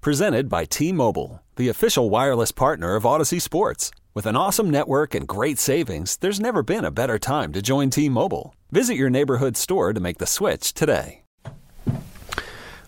[0.00, 3.90] Presented by T Mobile, the official wireless partner of Audacy Sports.
[4.14, 7.90] With an awesome network and great savings, there's never been a better time to join
[7.90, 8.54] T Mobile.
[8.70, 11.22] Visit your neighborhood store to make the switch today.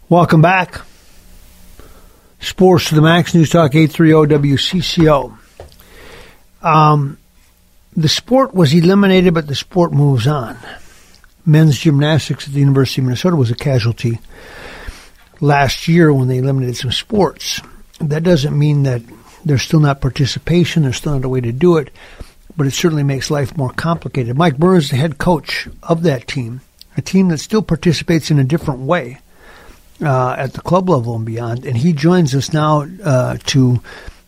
[0.09, 0.83] Welcome back.
[2.39, 5.37] Sports to the Max News Talk 830 WCCO.
[6.63, 7.19] Um,
[7.97, 10.57] the sport was eliminated, but the sport moves on.
[11.45, 14.21] Men's gymnastics at the University of Minnesota was a casualty
[15.41, 17.61] last year when they eliminated some sports.
[18.01, 19.03] That doesn't mean that
[19.45, 21.91] there's still not participation, there's still not a way to do it,
[22.57, 24.37] but it certainly makes life more complicated.
[24.37, 26.61] Mike Burns the head coach of that team,
[26.97, 29.19] a team that still participates in a different way
[30.03, 33.81] uh, at the club level and beyond, and he joins us now uh, to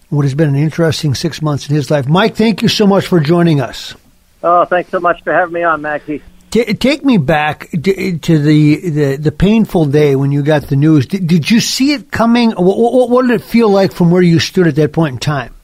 [0.08, 2.06] what has been an interesting six months in his life.
[2.06, 3.94] Mike, thank you so much for joining us.
[4.42, 6.22] Oh, thanks so much for having me on, Maxie.
[6.52, 10.76] T- take me back to, to the, the, the painful day when you got the
[10.76, 11.06] news.
[11.06, 12.50] Did, did you see it coming?
[12.50, 15.18] What, what, what, did it feel like from where you stood at that point in
[15.18, 15.54] time?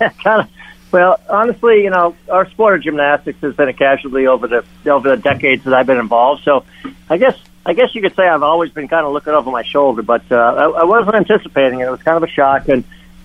[0.92, 5.16] Well, honestly, you know, our sport of gymnastics has been a casualty over the over
[5.16, 6.42] the decades that I've been involved.
[6.44, 6.66] So,
[7.08, 9.62] I guess I guess you could say I've always been kind of looking over my
[9.62, 11.84] shoulder, but uh, I, I wasn't anticipating it.
[11.86, 12.84] It was kind of a shock, and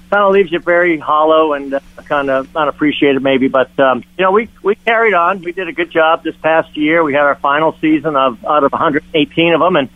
[0.09, 3.47] kind of leaves you very hollow and uh, kind of unappreciated maybe.
[3.47, 5.41] But um, you know, we we carried on.
[5.41, 7.03] We did a good job this past year.
[7.03, 9.89] We had our final season of out of 118 of them, and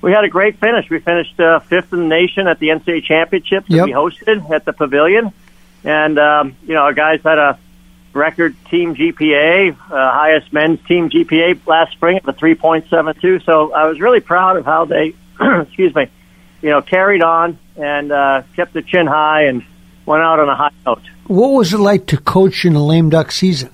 [0.00, 0.88] we had a great finish.
[0.88, 3.84] We finished uh, fifth in the nation at the NCAA championships Yep.
[3.86, 5.32] we hosted at the Pavilion,
[5.84, 7.58] and um, you know, our guys had a
[8.12, 13.44] record team GPA, uh, highest men's team GPA last spring of a 3.72.
[13.44, 16.08] So I was really proud of how they, excuse me,
[16.66, 19.64] you know, carried on and uh, kept the chin high and
[20.04, 21.00] went out on a high note.
[21.28, 23.70] What was it like to coach in a lame duck season?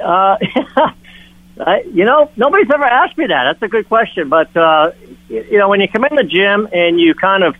[0.00, 0.36] Uh,
[1.60, 3.44] I, you know, nobody's ever asked me that.
[3.44, 4.28] That's a good question.
[4.28, 4.90] But, uh,
[5.28, 7.54] you, you know, when you come in the gym and you kind of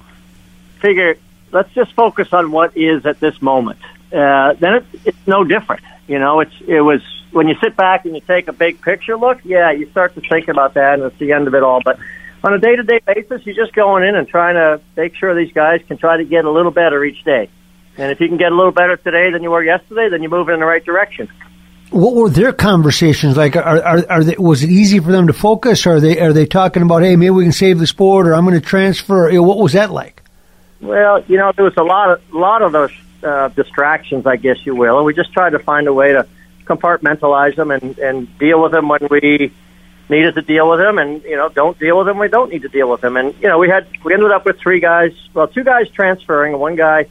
[0.80, 1.16] figure,
[1.52, 3.78] let's just focus on what is at this moment,
[4.12, 5.84] uh, then it, it's no different.
[6.08, 7.00] You know, it's, it was,
[7.30, 10.20] when you sit back and you take a big picture look, yeah, you start to
[10.20, 11.80] think about that and it's the end of it all.
[11.84, 12.00] But
[12.44, 15.34] on a day to day basis, you're just going in and trying to make sure
[15.34, 17.48] these guys can try to get a little better each day.
[17.96, 20.30] And if you can get a little better today than you were yesterday, then you're
[20.30, 21.28] moving in the right direction.
[21.90, 23.54] What were their conversations like?
[23.54, 25.86] Are, are, are they, was it easy for them to focus?
[25.86, 28.46] Are they are they talking about, hey, maybe we can save the sport, or I'm
[28.46, 29.28] going to transfer?
[29.28, 30.22] You know, what was that like?
[30.80, 32.92] Well, you know, there was a lot of a lot of those
[33.22, 36.26] uh, distractions, I guess you will, and we just tried to find a way to
[36.64, 39.52] compartmentalize them and and deal with them when we
[40.08, 42.62] needed to deal with them, and you know, don't deal with when We don't need
[42.62, 45.12] to deal with them, and you know, we had we ended up with three guys.
[45.34, 47.06] Well, two guys transferring, one guy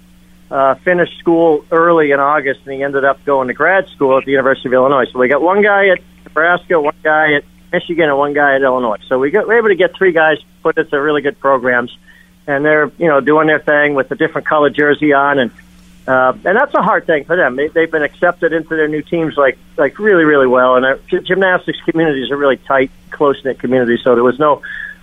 [0.52, 4.25] uh, finished school early in August, and he ended up going to grad school at
[4.25, 5.06] the University of Illinois.
[5.12, 8.62] So we got one guy at Nebraska, one guy at Michigan, and one guy at
[8.62, 8.97] Illinois.
[9.08, 11.97] So we got, we were able to get three guys put into really good programs,
[12.47, 15.52] and they're you know doing their thing with a different color jersey on, and
[16.08, 17.56] uh, and that's a hard thing for them.
[17.56, 20.98] They, they've been accepted into their new teams like like really really well, and our
[21.08, 24.02] gymnastics community is a really tight, close knit community.
[24.04, 24.62] So there was no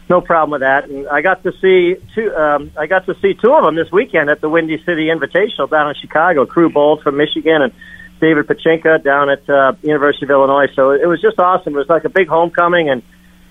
[0.09, 0.89] no problem with that.
[0.89, 2.35] And I got to see two.
[2.35, 5.71] Um, I got to see two of them this weekend at the Windy City Invitational
[5.71, 6.47] down in Chicago.
[6.47, 7.73] Crew Bold from Michigan and
[8.21, 10.67] David Pachinka down at uh, University of Illinois.
[10.75, 11.75] So it was just awesome.
[11.75, 13.03] It was like a big homecoming, and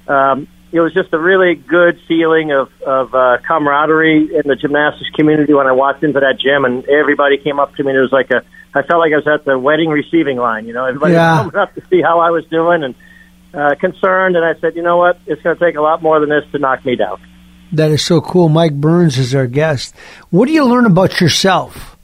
[0.08, 5.10] um, it was just a really good feeling of of uh, camaraderie in the gymnastics
[5.16, 7.92] community when I walked into that gym, and everybody came up to me.
[7.92, 8.44] and It was like a.
[8.74, 10.68] I felt like I was at the wedding receiving line.
[10.68, 11.44] You know, everybody Yeah.
[11.44, 12.96] was coming up to see how I was doing and
[13.54, 14.36] uh, concerned.
[14.36, 16.44] And I said, you know what, it's going to take a lot more than this
[16.52, 17.20] to knock me down.
[17.72, 18.50] That is so cool.
[18.50, 19.96] Mike Burns is our guest.
[20.30, 21.97] What do you learn about yourself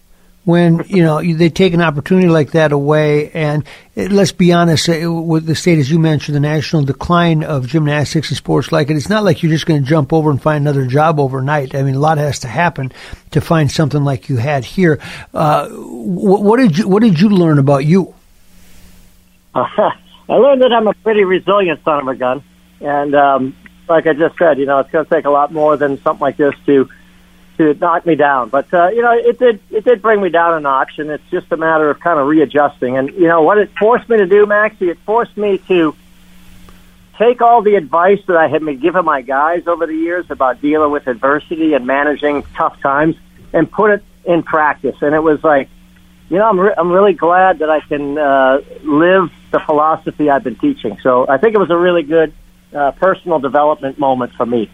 [0.45, 3.31] when you know they take an opportunity like that away?
[3.31, 3.63] And
[3.95, 7.67] uh, let's be honest, uh, with the state, as you mentioned, the national decline of
[7.67, 10.41] gymnastics and sports like it, it's not like you're just going to jump over and
[10.41, 11.75] find another job overnight.
[11.75, 12.91] I mean, a lot has to happen
[13.31, 14.99] to find something like you had here.
[15.33, 18.13] Uh, what, did you What did you learn about you?
[19.55, 22.43] I learned that I'm a pretty resilient son of a gun,
[22.81, 23.55] and um,
[23.87, 26.21] like I just said, you know, it's going to take a lot more than something
[26.21, 26.89] like this to
[27.57, 28.49] to knock me down.
[28.49, 31.23] But uh, you know, it did it did bring me down a notch, and it's
[31.29, 32.97] just a matter of kind of readjusting.
[32.97, 34.89] And you know what it forced me to do, Maxie?
[34.89, 35.95] It forced me to
[37.17, 40.61] take all the advice that I had been giving my guys over the years about
[40.61, 43.15] dealing with adversity and managing tough times
[43.53, 44.95] and put it in practice.
[45.01, 45.69] And it was like,
[46.29, 50.43] you know, I'm, re- I'm really glad that I can uh, live the philosophy I've
[50.43, 50.97] been teaching.
[51.03, 52.33] So I think it was a really good
[52.73, 54.71] uh, personal development moment for me.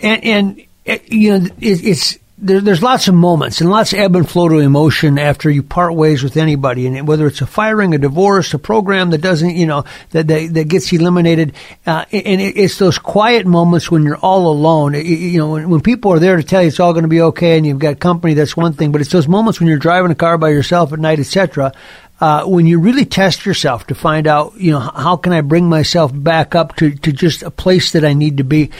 [0.00, 0.67] And, and
[1.06, 4.48] you know, it, it's there, there's lots of moments and lots of ebb and flow
[4.48, 8.54] to emotion after you part ways with anybody, and whether it's a firing, a divorce,
[8.54, 11.52] a program that doesn't, you know, that that, that gets eliminated,
[11.86, 14.94] uh, and it, it's those quiet moments when you're all alone.
[14.94, 17.08] It, you know, when, when people are there to tell you it's all going to
[17.08, 18.92] be okay, and you've got company, that's one thing.
[18.92, 21.72] But it's those moments when you're driving a car by yourself at night, etc.
[22.20, 25.68] Uh, when you really test yourself to find out, you know, how can I bring
[25.68, 28.70] myself back up to, to just a place that I need to be?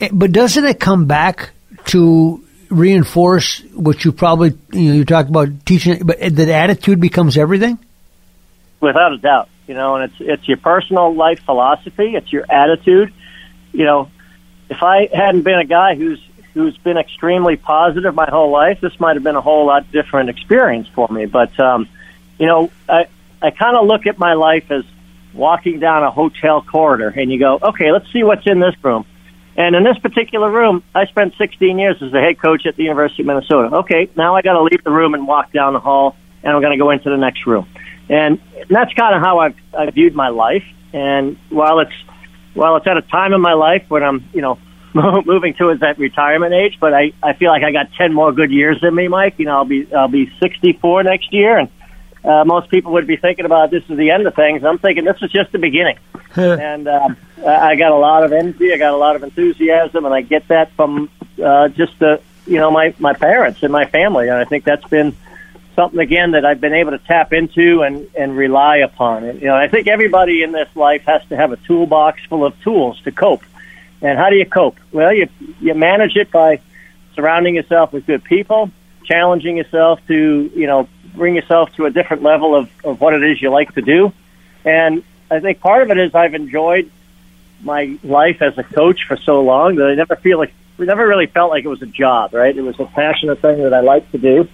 [0.00, 1.50] Eh, but doesn't it come back
[1.86, 7.36] to reinforce what you probably you know you talked about teaching, but that attitude becomes
[7.36, 7.78] everything.
[8.80, 13.12] Without a doubt, you know, and it's it's your personal life philosophy, it's your attitude.
[13.72, 14.10] You know,
[14.68, 16.24] if I hadn't been a guy who's
[16.54, 20.30] who's been extremely positive my whole life, this might have been a whole lot different
[20.30, 21.26] experience for me.
[21.26, 21.88] But um,
[22.38, 23.06] you know, I
[23.42, 24.84] I kind of look at my life as
[25.34, 29.04] walking down a hotel corridor, and you go, okay, let's see what's in this room.
[29.60, 32.84] And in this particular room, I spent 16 years as the head coach at the
[32.84, 33.76] University of Minnesota.
[33.80, 36.62] Okay, now I got to leave the room and walk down the hall, and I'm
[36.62, 37.68] going to go into the next room.
[38.08, 38.40] And
[38.70, 40.64] that's kind of how I've, I've viewed my life.
[40.94, 41.92] And while it's
[42.54, 44.58] while it's at a time in my life when I'm, you know,
[45.26, 48.50] moving towards that retirement age, but I, I feel like I got 10 more good
[48.50, 49.34] years in me, Mike.
[49.36, 51.68] You know, I'll be I'll be 64 next year, and
[52.24, 54.64] uh, most people would be thinking about this is the end of things.
[54.64, 55.98] I'm thinking this is just the beginning.
[56.36, 60.14] and um, I got a lot of energy, I got a lot of enthusiasm, and
[60.14, 61.10] I get that from
[61.42, 64.86] uh, just the you know my my parents and my family, and I think that's
[64.88, 65.16] been
[65.74, 69.24] something again that I've been able to tap into and and rely upon.
[69.24, 72.44] And, you know, I think everybody in this life has to have a toolbox full
[72.44, 73.42] of tools to cope.
[74.02, 74.78] And how do you cope?
[74.92, 75.28] Well, you
[75.60, 76.60] you manage it by
[77.14, 78.70] surrounding yourself with good people,
[79.04, 83.22] challenging yourself to you know bring yourself to a different level of, of what it
[83.22, 84.12] is you like to do.
[84.64, 86.90] And I think part of it is I've enjoyed
[87.62, 91.06] my life as a coach for so long that I never feel like we never
[91.06, 92.56] really felt like it was a job, right?
[92.56, 94.48] It was a passionate thing that I like to do.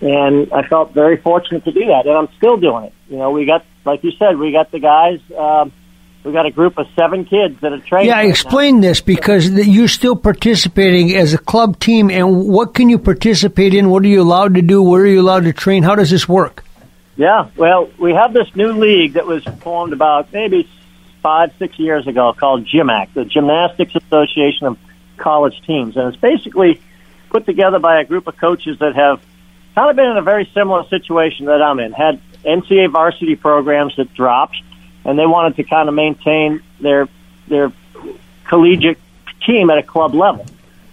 [0.00, 2.06] And I felt very fortunate to do that.
[2.06, 2.94] And I'm still doing it.
[3.08, 5.72] You know, we got, like you said, we got the guys, um,
[6.24, 8.08] we got a group of seven kids that are training.
[8.08, 8.88] Yeah, right explain now.
[8.88, 13.90] this because you're still participating as a club team, and what can you participate in?
[13.90, 14.82] What are you allowed to do?
[14.82, 15.82] Where are you allowed to train?
[15.82, 16.64] How does this work?
[17.16, 20.68] Yeah, well, we have this new league that was formed about maybe
[21.22, 24.78] five, six years ago called GymACT, the Gymnastics Association of
[25.18, 26.80] College Teams, and it's basically
[27.30, 29.22] put together by a group of coaches that have
[29.74, 31.92] kind of been in a very similar situation that I'm in.
[31.92, 34.60] Had NCAA varsity programs that dropped
[35.04, 37.08] and they wanted to kind of maintain their
[37.48, 37.72] their
[38.44, 38.98] collegiate
[39.46, 40.46] team at a club level.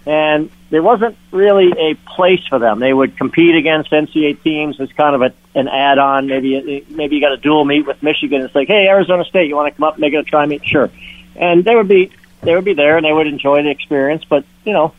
[0.06, 2.78] And there wasn't really a place for them.
[2.78, 6.26] They would compete against NCAA teams as kind of a, an add-on.
[6.26, 8.42] Maybe maybe you got a dual meet with Michigan.
[8.42, 10.46] It's like, hey, Arizona State, you want to come up and make it a try
[10.46, 10.64] meet?
[10.64, 10.90] Sure.
[11.36, 12.10] And they would be
[12.42, 14.24] they would be there and they would enjoy the experience.
[14.24, 14.94] But you know,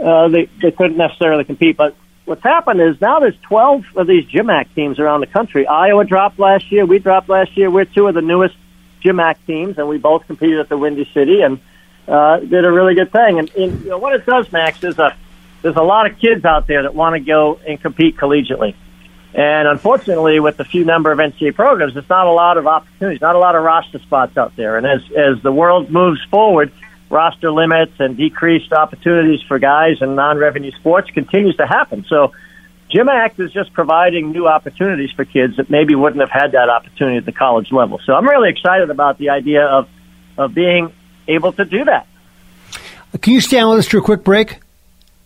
[0.00, 1.76] uh, they they couldn't necessarily compete.
[1.76, 5.66] But what's happened is now there's 12 of these GymACT teams around the country.
[5.66, 6.84] Iowa dropped last year.
[6.84, 7.70] We dropped last year.
[7.70, 8.56] We're two of the newest
[9.02, 11.60] GymACT teams, and we both competed at the Windy City and
[12.06, 13.38] uh, did a really good thing.
[13.38, 15.16] And, and you know, what it does, Max, is a
[15.62, 18.74] there's a lot of kids out there that want to go and compete collegiately.
[19.34, 23.20] And unfortunately, with the few number of NCAA programs, there's not a lot of opportunities,
[23.20, 24.76] not a lot of roster spots out there.
[24.76, 26.72] And as as the world moves forward,
[27.08, 32.04] roster limits and decreased opportunities for guys in non-revenue sports continues to happen.
[32.08, 32.32] So
[32.90, 37.18] GymACT is just providing new opportunities for kids that maybe wouldn't have had that opportunity
[37.18, 38.00] at the college level.
[38.04, 39.88] So I'm really excited about the idea of,
[40.36, 40.92] of being
[41.28, 42.06] able to do that.
[43.20, 44.60] Can you stand with us for a quick break?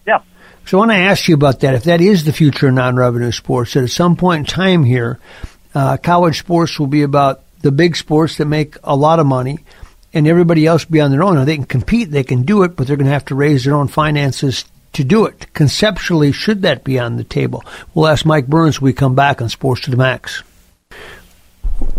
[0.06, 0.20] Yeah.
[0.66, 1.74] So I want to ask you about that.
[1.74, 5.18] If that is the future of non-revenue sports, that at some point in time here,
[5.74, 9.58] uh, college sports will be about the big sports that make a lot of money
[10.12, 11.36] and everybody else be on their own.
[11.36, 13.64] Now they can compete, they can do it, but they're going to have to raise
[13.64, 15.52] their own finances to do it.
[15.54, 17.64] Conceptually, should that be on the table?
[17.94, 20.42] We'll ask Mike Burns when we come back on Sports to the Max.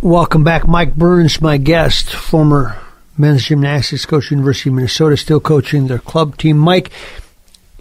[0.01, 2.77] Welcome back, Mike Burns, my guest, former
[3.17, 6.57] men's gymnastics coach, University of Minnesota, still coaching their club team.
[6.57, 6.91] Mike,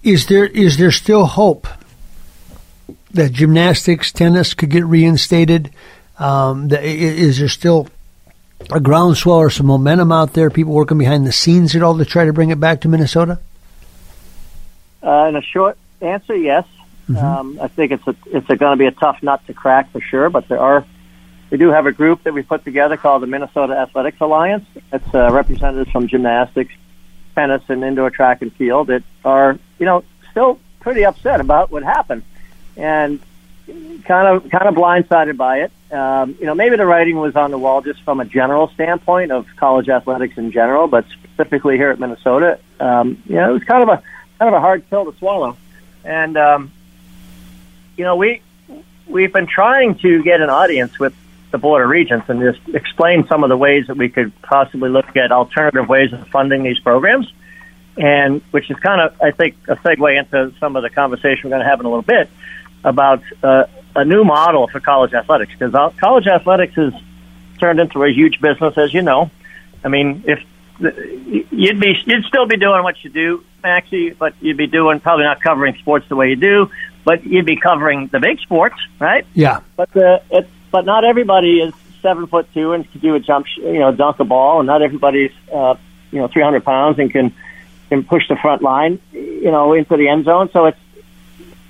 [0.02, 1.66] is there is there still hope
[3.10, 5.70] that gymnastics, tennis could get reinstated?
[6.18, 7.88] Um, is there still
[8.70, 10.50] a groundswell or some momentum out there?
[10.50, 13.38] People working behind the scenes at all to try to bring it back to Minnesota?
[15.02, 16.66] Uh, in a short answer, yes.
[17.08, 17.16] Mm-hmm.
[17.16, 20.00] Um, I think it's a, it's going to be a tough nut to crack for
[20.00, 20.84] sure, but there are
[21.50, 24.64] we do have a group that we put together called the Minnesota Athletics Alliance.
[24.92, 26.72] It's uh, representatives from gymnastics,
[27.34, 31.82] tennis, and indoor track and field that are, you know, still pretty upset about what
[31.82, 32.22] happened,
[32.76, 33.20] and
[34.04, 35.72] kind of kind of blindsided by it.
[35.92, 39.32] Um, you know, maybe the writing was on the wall just from a general standpoint
[39.32, 43.64] of college athletics in general, but specifically here at Minnesota, um, you know, it was
[43.64, 44.02] kind of a
[44.38, 45.56] kind of a hard pill to swallow.
[46.04, 46.72] And um,
[47.96, 48.42] you know, we
[49.06, 51.14] we've been trying to get an audience with
[51.50, 54.88] the Board of Regents and just explain some of the ways that we could possibly
[54.88, 57.32] look at alternative ways of funding these programs,
[57.96, 61.50] and which is kind of, I think, a segue into some of the conversation we're
[61.50, 62.30] going to have in a little bit
[62.84, 66.92] about uh, a new model for college athletics because college athletics has
[67.58, 69.30] turned into a huge business, as you know.
[69.84, 70.40] I mean, if
[70.80, 75.24] you'd be you'd still be doing what you do, Maxie, but you'd be doing probably
[75.24, 76.70] not covering sports the way you do,
[77.04, 79.26] but you'd be covering the big sports, right?
[79.34, 79.60] Yeah.
[79.76, 83.46] But the it's but not everybody is seven foot two and can do a jump,
[83.56, 85.74] you know, dunk a ball, and not everybody's uh,
[86.10, 87.34] you know three hundred pounds and can
[87.88, 90.48] can push the front line, you know, into the end zone.
[90.52, 90.78] So it's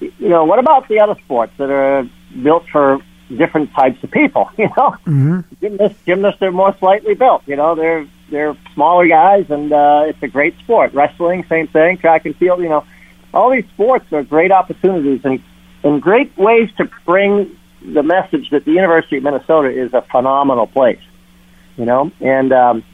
[0.00, 2.08] you know, what about the other sports that are
[2.42, 4.50] built for different types of people?
[4.58, 5.40] You know, mm-hmm.
[5.60, 7.42] gymnasts, gymnasts are more slightly built.
[7.46, 10.92] You know, they're they're smaller guys, and uh, it's a great sport.
[10.94, 11.98] Wrestling, same thing.
[11.98, 12.60] Track and field.
[12.60, 12.84] You know,
[13.32, 15.42] all these sports are great opportunities and
[15.82, 20.66] and great ways to bring the message that the University of Minnesota is a phenomenal
[20.66, 21.00] place.
[21.76, 22.84] You know, and um,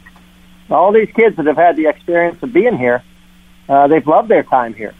[0.70, 3.02] all these kids that have had the experience of being here,
[3.68, 4.94] uh, they've loved their time here.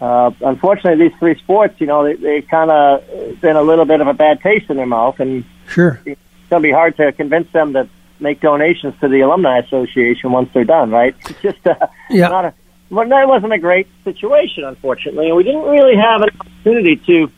[0.00, 4.00] Uh, unfortunately, these three sports, you know, they, they kind of been a little bit
[4.00, 7.12] of a bad taste in their mouth, and sure, it's going to be hard to
[7.12, 7.88] convince them to
[8.18, 10.90] make donations to the alumni association once they're done.
[10.90, 11.14] Right?
[11.28, 12.28] It's just uh, yeah.
[12.28, 12.54] not a.
[12.88, 17.30] Well, that wasn't a great situation, unfortunately, and we didn't really have an opportunity to,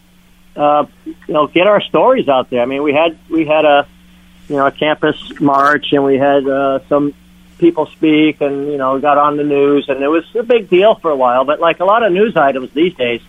[0.56, 2.62] uh, you know, get our stories out there.
[2.62, 3.86] I mean, we had we had a,
[4.48, 7.12] you know, a campus march, and we had uh, some
[7.62, 10.96] people speak and, you know, got on the news and it was a big deal
[10.96, 11.44] for a while.
[11.44, 13.22] But like a lot of news items these days,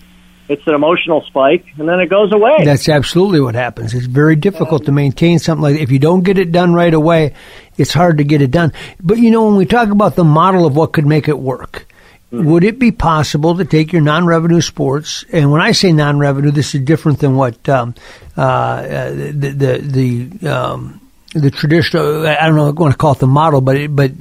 [0.50, 2.66] it's an emotional spike and then it goes away.
[2.66, 3.94] That's absolutely what happens.
[3.94, 5.84] It's very difficult to maintain something like that.
[5.84, 7.36] If you don't get it done right away,
[7.78, 8.74] it's hard to get it done.
[9.00, 11.86] But you know, when we talk about the model of what could make it work,
[12.32, 12.44] mm-hmm.
[12.50, 16.76] would it be possible to take your non-revenue sports, and when I say non-revenue, this
[16.76, 17.96] is different than what um,
[18.36, 21.00] uh, uh the the, the um,
[21.34, 24.12] the traditional, I don't know, I want to call it the model, but but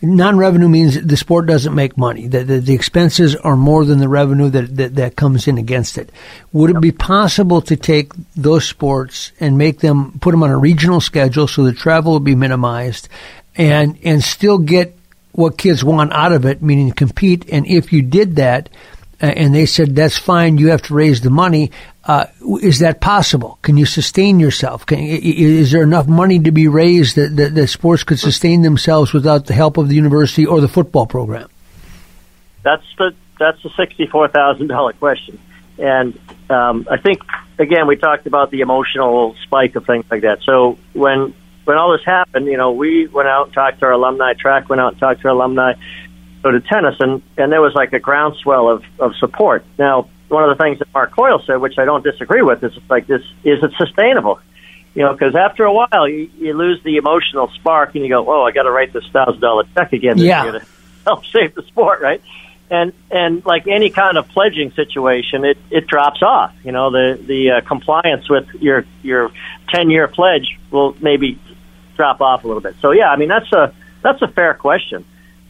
[0.00, 2.28] non-revenue means the sport doesn't make money.
[2.28, 5.98] The, the, the expenses are more than the revenue that, that, that comes in against
[5.98, 6.10] it.
[6.52, 10.58] Would it be possible to take those sports and make them, put them on a
[10.58, 13.08] regional schedule so the travel would be minimized
[13.56, 14.96] and, and still get
[15.32, 17.48] what kids want out of it, meaning compete?
[17.50, 18.68] And if you did that,
[19.20, 20.58] uh, and they said that's fine.
[20.58, 21.70] You have to raise the money.
[22.06, 22.26] Uh,
[22.60, 23.58] is that possible?
[23.62, 24.84] Can you sustain yourself?
[24.84, 29.14] Can, is there enough money to be raised that, that, that sports could sustain themselves
[29.14, 31.48] without the help of the university or the football program?
[32.62, 35.38] That's the that's the sixty four thousand dollar question,
[35.78, 36.18] and
[36.48, 37.20] um, I think
[37.58, 40.38] again we talked about the emotional spike of things like that.
[40.42, 41.34] So when
[41.64, 44.34] when all this happened, you know, we went out and talked to our alumni.
[44.34, 45.74] Track went out and talked to our alumni
[46.44, 49.64] go to tennis, and and there was like a groundswell of of support.
[49.78, 52.72] Now, one of the things that Mark Coyle said, which I don't disagree with, is
[52.90, 54.40] like this: is it sustainable?
[54.94, 58.30] You know, because after a while, you, you lose the emotional spark, and you go,
[58.30, 60.42] "Oh, I got to write this thousand dollar check again this yeah.
[60.42, 60.66] year to
[61.04, 62.22] help save the sport," right?
[62.70, 66.54] And and like any kind of pledging situation, it it drops off.
[66.64, 69.30] You know, the the uh, compliance with your your
[69.68, 71.38] ten year pledge will maybe
[71.96, 72.76] drop off a little bit.
[72.80, 75.04] So yeah, I mean that's a that's a fair question.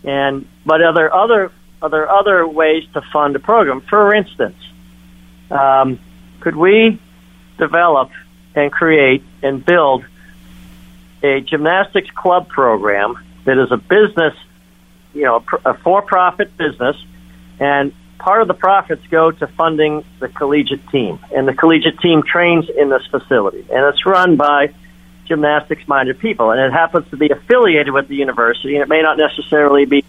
[0.04, 3.82] And but are there other are there other ways to fund a program?
[3.82, 4.56] For instance,
[5.50, 5.98] um,
[6.40, 7.00] could we
[7.58, 8.10] develop
[8.54, 10.04] and create and build
[11.22, 14.34] a gymnastics club program that is a business,
[15.14, 16.96] you know, a for-profit business,
[17.58, 22.22] and part of the profits go to funding the collegiate team, and the collegiate team
[22.22, 24.72] trains in this facility, and it's run by
[25.26, 26.50] gymnastics minded people.
[26.50, 30.04] And it happens to be affiliated with the university, and it may not necessarily be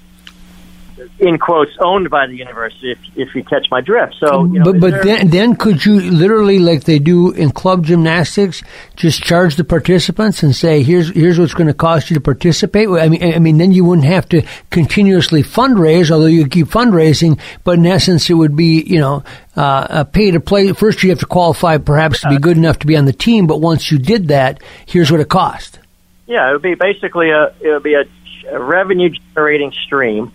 [1.20, 4.16] in quotes owned by the university if, if you catch my drift.
[4.20, 7.52] So you know, but but there, then, then could you literally like they do in
[7.52, 8.64] club gymnastics
[8.96, 12.88] just charge the participants and say here's here's what's going to cost you to participate
[12.88, 17.40] i mean i mean then you wouldn't have to continuously fundraise although you keep fundraising
[17.64, 19.24] but in essence it would be you know
[19.56, 20.74] uh, a pay to play.
[20.74, 23.48] First you have to qualify perhaps to be good enough to be on the team
[23.48, 25.80] but once you did that here's what it cost.
[26.28, 28.04] Yeah it would be basically a it would be a,
[28.52, 30.32] a revenue generating stream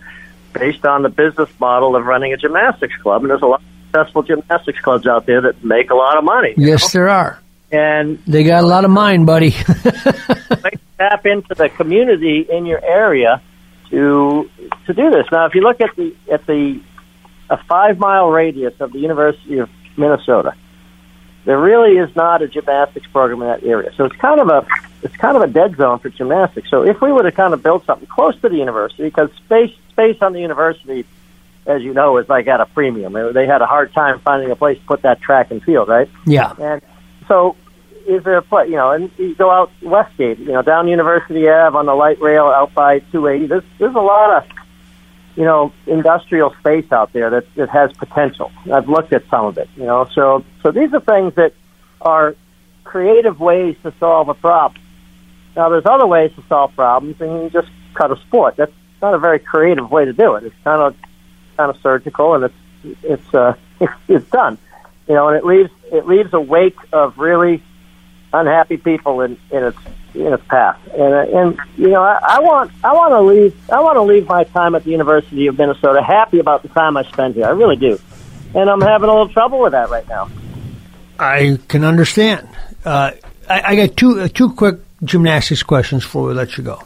[0.53, 3.21] based on the business model of running a gymnastics club.
[3.23, 6.23] And there's a lot of successful gymnastics clubs out there that make a lot of
[6.23, 6.53] money.
[6.57, 6.99] Yes, know?
[6.99, 7.39] there are.
[7.71, 9.51] and They got a lot of mind, buddy.
[11.01, 13.41] tap into the community in your area
[13.89, 14.49] to
[14.85, 15.25] to do this.
[15.31, 16.81] Now, if you look at the at the
[17.49, 20.53] a five mile radius of the University of Minnesota,
[21.45, 23.91] there really is not a gymnastics program in that area.
[23.95, 24.65] So it's kind of a
[25.03, 26.69] it's kind of a dead zone for gymnastics.
[26.69, 29.73] So if we were to kind of build something close to the university, because space
[29.91, 31.05] space on the university,
[31.65, 33.13] as you know, is like at a premium.
[33.33, 36.09] They- had a hard time finding a place to put that track and field, right?
[36.25, 36.53] yeah.
[36.59, 36.81] And
[37.27, 37.55] so,
[38.07, 41.47] is there a place, you know, and you go out Westgate, you know, down University
[41.47, 43.45] Ave on the light rail out by 280.
[43.47, 44.49] There's there's a lot of,
[45.35, 48.51] you know, industrial space out there that that has potential.
[48.73, 50.07] I've looked at some of it, you know.
[50.15, 51.53] So so these are things that
[52.01, 52.35] are
[52.83, 54.81] creative ways to solve a problem.
[55.55, 58.55] Now, there's other ways to solve problems, and you just cut a sport.
[58.55, 58.71] That's
[59.01, 60.43] not a very creative way to do it.
[60.43, 60.95] It's kind of
[61.57, 63.53] kind of surgical, and it's it's uh,
[64.07, 64.57] it's, done.
[65.07, 67.63] You know, and it leaves it leaves a wake of really
[68.33, 69.77] unhappy people in, in its
[70.13, 70.79] in its path.
[70.93, 74.03] And uh, and you know, I, I want I want to leave I want to
[74.03, 77.45] leave my time at the University of Minnesota happy about the time I spent here.
[77.45, 77.99] I really do,
[78.55, 80.29] and I'm having a little trouble with that right now.
[81.19, 82.47] I can understand.
[82.83, 83.11] Uh,
[83.47, 86.81] I, I got two uh, two quick gymnastics questions before we let you go.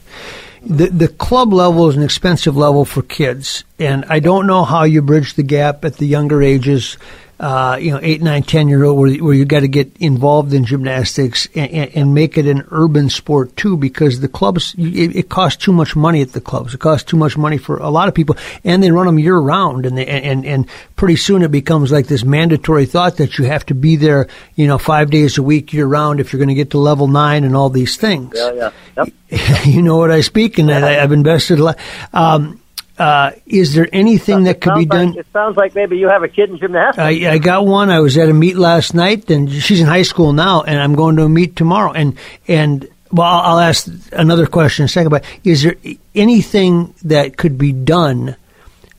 [0.65, 4.83] The the club level is an expensive level for kids, and I don't know how
[4.83, 6.97] you bridge the gap at the younger ages.
[7.37, 10.53] Uh, you know, eight, nine, ten year old, where, where you got to get involved
[10.53, 15.15] in gymnastics and, and, and make it an urban sport too, because the clubs it,
[15.15, 16.73] it costs too much money at the clubs.
[16.73, 19.37] It costs too much money for a lot of people, and they run them year
[19.37, 20.65] round, and they, and and
[20.95, 24.67] pretty soon it becomes like this mandatory thought that you have to be there, you
[24.67, 27.43] know, five days a week year round if you're going to get to level nine
[27.43, 28.33] and all these things.
[28.33, 29.65] Yeah, yeah, yep.
[29.65, 31.79] you know what I speak, and I, I've invested a lot.
[32.13, 32.61] Um,
[32.97, 35.17] uh, is there anything that could be like- done?
[35.17, 36.99] it sounds like maybe you have a kid in gymnastics.
[36.99, 37.89] I, I got one.
[37.89, 40.95] I was at a meet last night, and she's in high school now, and I'm
[40.95, 41.91] going to a meet tomorrow.
[41.91, 45.09] And and well, I'll, I'll ask another question in a second.
[45.09, 45.75] But is there
[46.13, 48.37] anything that could be done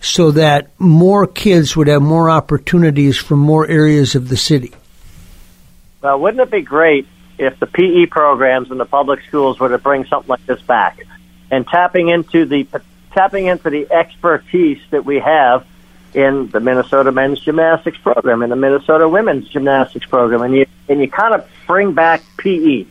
[0.00, 4.72] so that more kids would have more opportunities from more areas of the city?
[6.02, 7.06] Well, wouldn't it be great
[7.38, 11.00] if the PE programs in the public schools were to bring something like this back
[11.50, 12.66] and tapping into the
[13.16, 15.66] tapping into the expertise that we have
[16.14, 21.00] in the Minnesota men's gymnastics program and the Minnesota women's gymnastics program, and you and
[21.00, 22.86] you kind of bring back PE,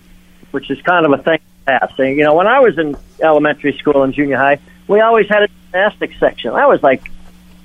[0.51, 1.39] which is kind of a thing.
[1.65, 1.97] Past.
[1.97, 5.47] You know, when I was in elementary school and junior high, we always had a
[5.47, 6.51] gymnastics section.
[6.51, 7.09] I was like,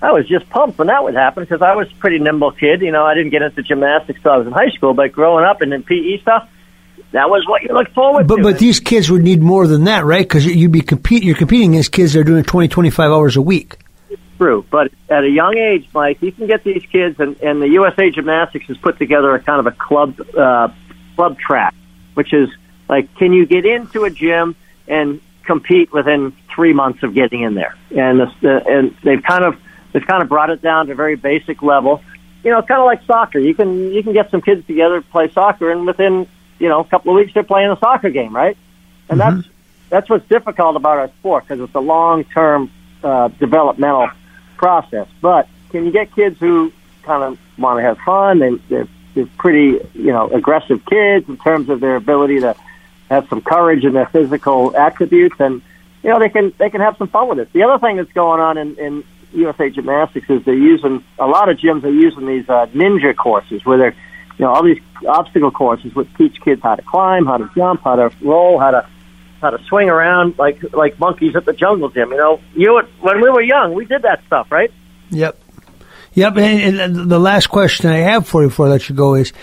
[0.01, 2.81] I was just pumped when that would happen because I was a pretty nimble kid.
[2.81, 5.45] You know, I didn't get into gymnastics till I was in high school, but growing
[5.45, 6.49] up and in PE stuff,
[7.13, 8.43] that was what you looked forward But to.
[8.43, 10.27] but but these kids would need more than that, right?
[10.27, 11.23] Because you'd be compete.
[11.23, 13.77] You're competing against kids that are doing 20, 25 hours a week.
[14.39, 14.65] true.
[14.71, 18.11] But at a young age, Mike, you can get these kids, and, and the USA
[18.11, 20.69] Gymnastics has put together a kind of a club uh,
[21.17, 21.75] club track,
[22.15, 22.49] which is
[22.89, 24.55] like, can you get into a gym
[24.89, 27.77] and compete within three months of getting in there?
[27.97, 29.59] And the, the, and they've kind of
[29.93, 32.03] they've kind of brought it down to a very basic level.
[32.45, 33.39] You know, kind of like soccer.
[33.39, 36.27] You can you can get some kids together to play soccer, and within
[36.61, 38.57] you know a couple of weeks they're playing a soccer game, right?
[39.09, 39.49] And that's
[39.89, 42.71] that's what's difficult about our sport because it's a long term
[43.03, 44.09] uh, developmental
[44.57, 45.09] process.
[45.21, 48.39] But can you get kids who kind of want to have fun?
[48.39, 52.55] They, they're, they're pretty, you know, aggressive kids in terms of their ability to
[53.11, 55.61] have some courage in their physical attributes, and
[56.05, 57.53] you know they can they can have some fun with it.
[57.53, 61.49] The other thing that's going on in, in USA Gymnastics is they're using a lot
[61.49, 63.97] of gyms are using these uh, ninja courses where they're
[64.41, 67.83] you know all these obstacle courses which teach kids how to climb, how to jump,
[67.85, 68.89] how to roll, how to
[69.43, 72.11] how to swing around like like monkeys at the jungle gym.
[72.11, 74.73] You know, you when we were young, we did that stuff, right?
[75.11, 75.39] Yep.
[76.15, 76.37] Yep.
[76.39, 79.35] And, and the last question I have for you before I let you go is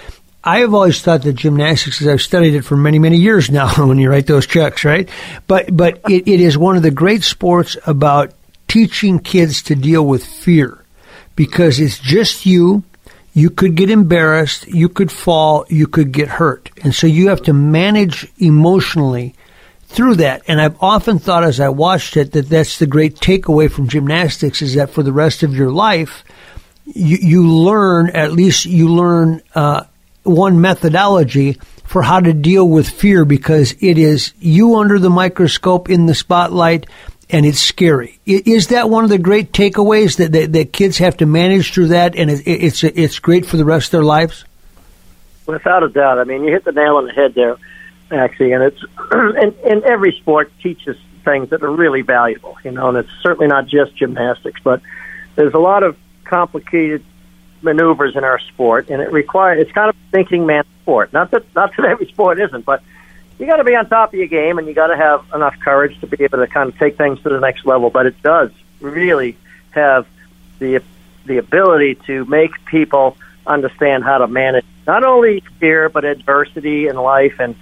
[0.44, 3.70] I have always thought that gymnastics, as I've studied it for many, many years now,
[3.88, 5.08] when you write those checks, right?
[5.46, 8.34] But, but it, it is one of the great sports about
[8.68, 10.84] teaching kids to deal with fear
[11.36, 12.84] because it's just you.
[13.38, 14.66] You could get embarrassed.
[14.68, 15.64] You could fall.
[15.70, 16.72] You could get hurt.
[16.84, 19.36] And so you have to manage emotionally
[19.84, 20.42] through that.
[20.48, 24.64] And I've often thought as I watched it that that's the great takeaway from gymnastics
[24.64, 26.24] is that for the rest of your life,
[26.86, 29.84] you, you learn, at least you learn, uh,
[30.24, 35.92] one methodology for how to deal with fear because it is you under the microscope
[35.92, 36.88] in the spotlight
[37.30, 38.20] and it's scary.
[38.26, 41.90] Is that one of the great takeaways that, that, that kids have to manage through
[41.90, 44.46] that and it, it's, it's great for the rest of their lives?
[45.46, 46.20] Without a doubt.
[46.20, 47.58] I mean, you hit the nail on the head there,
[48.12, 48.54] actually.
[48.54, 52.90] And it's and, and every sport teaches things that are really valuable, you know.
[52.90, 54.82] And it's certainly not just gymnastics, but
[55.36, 57.04] there's a lot of complicated
[57.62, 61.12] maneuvers in our sport, and it requires it's kind of a thinking man's sport.
[61.14, 62.82] Not that not that every sport isn't, but
[63.40, 65.56] you got to be on top of your game, and you got to have enough
[65.60, 67.90] courage to be able to kind of take things to the next level.
[67.90, 69.38] But it does really
[69.72, 70.08] have
[70.60, 70.82] the
[71.26, 76.96] the ability to make people understand how to manage not only fear but adversity in
[76.96, 77.36] life.
[77.40, 77.56] And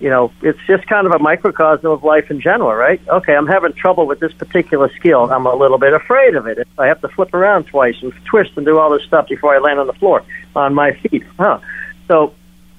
[0.00, 3.00] you know it's just kind of a microcosm of life in general right?
[3.08, 5.30] Okay i'm having trouble with this particular skill.
[5.30, 6.66] I'm a little bit afraid of it.
[6.78, 9.58] I have to flip around twice and twist and do all this stuff before i
[9.58, 10.24] land on the floor
[10.56, 11.60] on my feet huh?
[12.08, 12.34] So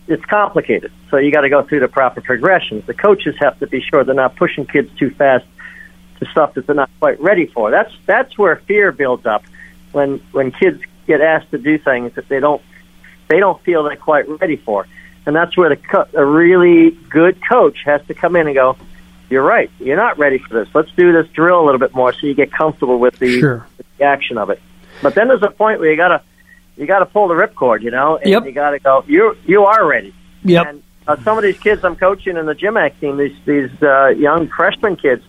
[0.08, 3.68] it's complicated so you got to go through the proper progressions the coaches have to
[3.68, 5.46] be sure they're not pushing kids too fast
[6.20, 9.44] to stuff that they're not quite ready for that's that's where fear builds up
[9.92, 12.62] when when kids get asked to do things that they don't
[13.28, 14.86] they don't feel they're quite ready for,
[15.26, 18.78] and that's where the co- a really good coach has to come in and go.
[19.32, 19.72] You're right.
[19.80, 20.68] You're not ready for this.
[20.76, 23.66] Let's do this drill a little bit more so you get comfortable with the, Sure.
[23.80, 24.62] with the action of it.
[25.02, 26.22] But then there's a point where you gotta
[26.78, 28.46] you gotta pull the ripcord, you know, and Yep.
[28.46, 29.04] you gotta go.
[29.08, 30.14] You you are ready.
[30.44, 30.68] Yep.
[30.68, 34.08] And uh, some of these kids I'm coaching in the GymACT team, these these uh,
[34.08, 35.24] young freshman kids,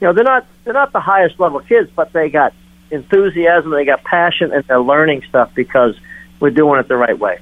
[0.00, 2.52] you know, they're not they're not the highest level kids, but they got
[2.90, 5.98] enthusiasm, they got passion, and they're learning stuff because
[6.40, 7.38] we're doing it the right way.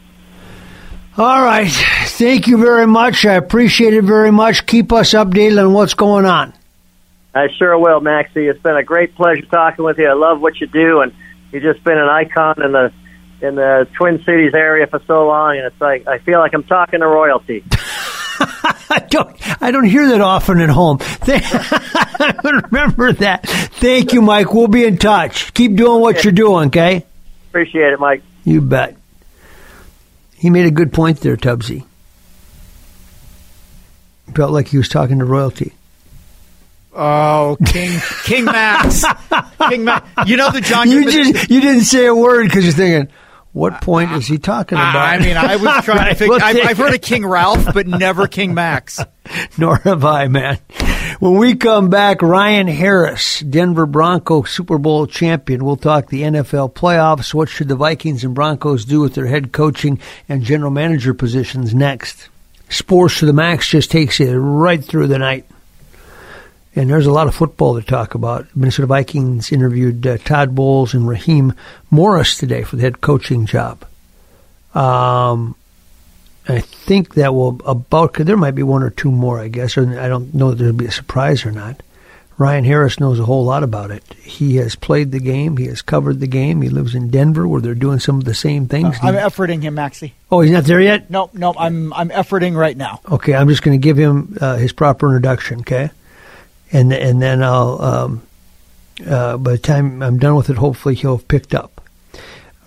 [1.17, 1.71] All right.
[1.71, 3.25] Thank you very much.
[3.25, 4.67] I appreciate it very much.
[4.67, 6.53] Keep us updated on what's going on.
[7.35, 8.47] I sure will, Maxie.
[8.47, 10.09] It's been a great pleasure talking with you.
[10.09, 11.13] I love what you do, and
[11.53, 12.93] you've just been an icon in the
[13.45, 15.57] in the Twin Cities area for so long.
[15.57, 17.65] And it's like I feel like I'm talking to royalty.
[18.41, 19.63] I don't.
[19.63, 20.99] I don't hear that often at home.
[21.23, 22.35] I
[22.71, 23.47] remember that.
[23.49, 24.53] Thank you, Mike.
[24.53, 25.55] We'll be in touch.
[25.55, 26.69] Keep doing what you're doing.
[26.69, 27.05] Okay.
[27.51, 28.23] Appreciate it, Mike.
[28.45, 28.97] You bet.
[30.37, 31.85] He made a good point there, Tubbsy.
[34.35, 35.73] Felt like he was talking to royalty.
[36.97, 39.05] Oh, King King Max,
[39.69, 40.07] King Max.
[40.29, 40.89] You know the John.
[40.89, 43.13] You Goodman- just you didn't say a word because you're thinking,
[43.55, 44.95] what point is he talking about?
[44.97, 46.31] I, I mean, I was trying Right, to figure.
[46.33, 49.01] well, I've, I've heard of King Ralph, but never King Max.
[49.59, 50.59] Nor have I, man.
[51.21, 55.65] When we come back, Ryan Harris, Denver Bronco Super Bowl champion.
[55.65, 57.33] We'll talk the NFL playoffs.
[57.33, 61.75] What should the Vikings and Broncos do with their head coaching and general manager positions
[61.75, 62.29] next?
[62.69, 65.47] Sports to the Max just takes you right through the night.
[66.77, 68.47] And there's a lot of football to talk about.
[68.57, 71.53] Minnesota Vikings interviewed uh, Todd Bowles and Raheem
[71.91, 73.85] Morris today for the head coaching job.
[74.75, 75.55] Um,
[76.49, 78.13] I think that will about.
[78.13, 79.77] Cause there might be one or two more, I guess.
[79.79, 81.81] Or I don't know if there'll be a surprise or not.
[82.37, 84.03] Ryan Harris knows a whole lot about it.
[84.15, 85.57] He has played the game.
[85.57, 86.61] He has covered the game.
[86.63, 88.97] He lives in Denver, where they're doing some of the same things.
[89.01, 90.15] I'm efforting him, Maxie.
[90.33, 91.09] oh, he's not there yet.
[91.11, 93.01] No, no, I'm I'm efforting right now.
[93.09, 95.61] Okay, I'm just going to give him uh, his proper introduction.
[95.61, 95.91] Okay,
[96.75, 97.81] and and then I'll.
[97.81, 98.23] Um,
[99.05, 101.81] uh, by the time I'm done with it, hopefully he'll have picked up.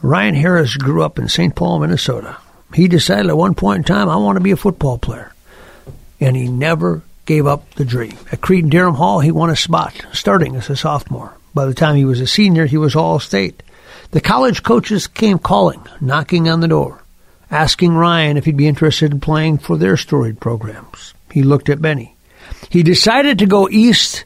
[0.01, 1.55] Ryan Harris grew up in St.
[1.55, 2.37] Paul, Minnesota.
[2.73, 5.33] He decided at one point in time, I want to be a football player,
[6.19, 8.17] and he never gave up the dream.
[8.29, 11.33] At Cretin-Derham Hall, he won a spot starting as a sophomore.
[11.53, 13.63] By the time he was a senior, he was all state.
[14.11, 17.03] The college coaches came calling, knocking on the door,
[17.49, 21.13] asking Ryan if he'd be interested in playing for their storied programs.
[21.31, 22.16] He looked at many.
[22.69, 24.25] He decided to go east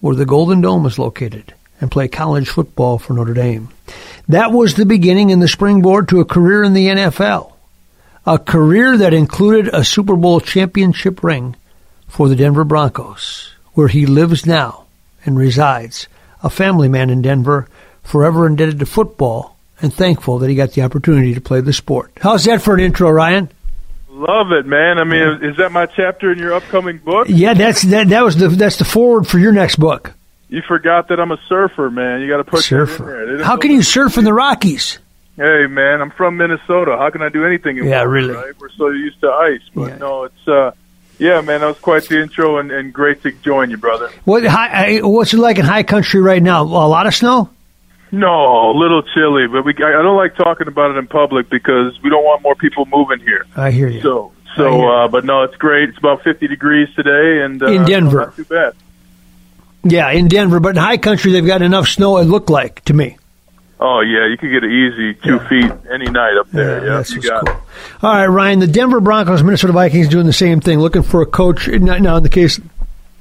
[0.00, 3.68] where the Golden Dome is located and play college football for Notre Dame.
[4.28, 7.52] That was the beginning and the springboard to a career in the NFL.
[8.26, 11.54] A career that included a Super Bowl championship ring
[12.08, 14.84] for the Denver Broncos, where he lives now
[15.24, 16.08] and resides,
[16.42, 17.68] a family man in Denver,
[18.02, 22.10] forever indebted to football and thankful that he got the opportunity to play the sport.
[22.20, 23.50] How's that for an intro, Ryan?
[24.16, 24.98] Love it, man.
[24.98, 27.26] I mean, is that my chapter in your upcoming book?
[27.28, 28.08] Yeah, that's that.
[28.08, 30.14] That was the that's the foreword for your next book.
[30.48, 32.22] You forgot that I'm a surfer, man.
[32.22, 32.86] You got to put that in there.
[32.86, 33.44] Surfer.
[33.44, 35.00] How can you surf in the Rockies?
[35.36, 36.96] Hey, man, I'm from Minnesota.
[36.98, 37.76] How can I do anything?
[37.76, 38.34] In Yeah, water, really.
[38.34, 38.58] Right?
[38.58, 39.96] We're so used to ice, but Yeah.
[39.98, 40.70] no, it's uh,
[41.18, 41.60] yeah, man.
[41.60, 44.10] That was quite the intro, and, and great to join you, brother.
[44.24, 46.62] What high, what's it like in high country right now?
[46.62, 47.50] A lot of snow.
[48.12, 52.00] No, a little chilly, but we I don't like talking about it in public because
[52.02, 53.44] we don't want more people moving here.
[53.56, 54.00] I hear you.
[54.00, 55.88] So, so, uh, but no, it's great.
[55.90, 58.18] It's about 50 degrees today, and uh, In Denver.
[58.26, 58.74] not too bad.
[59.82, 62.18] yeah, in Denver, but in high country they've got enough snow.
[62.18, 63.18] It looked like to me.
[63.78, 66.86] Oh yeah, you could get an easy two feet any night up there.
[66.86, 67.54] Yeah, that's you got cool.
[67.56, 67.60] it.
[68.02, 68.60] All right, Ryan.
[68.60, 71.68] The Denver Broncos, Minnesota Vikings doing the same thing, looking for a coach.
[71.68, 72.58] Now in the case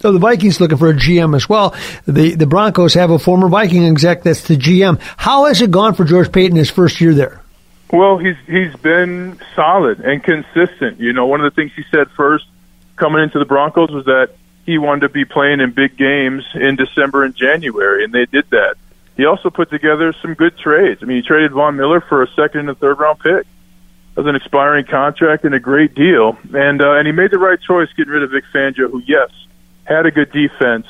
[0.05, 1.75] of the Vikings, looking for a GM as well.
[2.05, 4.99] The the Broncos have a former Viking exec that's the GM.
[5.17, 7.41] How has it gone for George Paton his first year there?
[7.91, 10.99] Well, he's he's been solid and consistent.
[10.99, 12.45] You know, one of the things he said first
[12.95, 14.29] coming into the Broncos was that
[14.65, 18.49] he wanted to be playing in big games in December and January, and they did
[18.49, 18.75] that.
[19.15, 21.01] He also put together some good trades.
[21.01, 23.45] I mean, he traded Von Miller for a second and a third round pick.
[24.17, 26.37] as an expiring contract and a great deal.
[26.53, 29.29] And uh, and he made the right choice getting rid of Vic Fangio, who yes
[29.85, 30.85] had a good defense,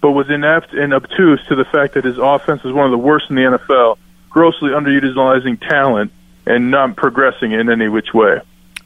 [0.00, 2.98] but was inept and obtuse to the fact that his offense is one of the
[2.98, 6.12] worst in the NFL, grossly underutilizing talent
[6.46, 8.40] and not progressing in any which way.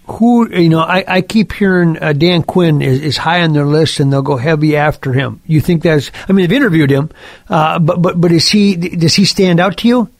[0.06, 0.80] Who you know?
[0.80, 4.20] I, I keep hearing uh, Dan Quinn is, is high on their list, and they'll
[4.20, 5.40] go heavy after him.
[5.46, 6.10] You think that's?
[6.28, 7.10] I mean, they've interviewed him,
[7.48, 8.76] uh, but but but is he?
[8.76, 10.10] Does he stand out to you?